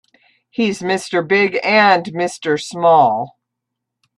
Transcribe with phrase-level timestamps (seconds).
[0.49, 1.21] He's Mr.
[1.21, 2.59] Big and Mr.
[2.59, 3.37] Small.